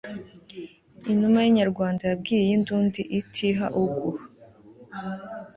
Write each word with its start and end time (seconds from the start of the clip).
inuma 1.11 1.37
yinyarwanda 1.45 2.03
yabwiye 2.05 2.41
iyindundi 2.43 3.01
itiha 3.19 3.65
uguha 3.81 4.23